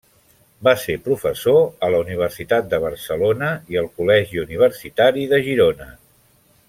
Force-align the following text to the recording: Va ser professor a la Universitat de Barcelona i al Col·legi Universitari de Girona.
Va 0.67 0.71
ser 0.83 0.93
professor 1.07 1.59
a 1.87 1.89
la 1.95 1.99
Universitat 2.05 2.71
de 2.71 2.79
Barcelona 2.85 3.51
i 3.75 3.79
al 3.83 3.91
Col·legi 3.99 4.43
Universitari 4.47 5.29
de 5.35 5.43
Girona. 5.51 5.93